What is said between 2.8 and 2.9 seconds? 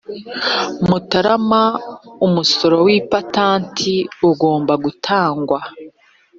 w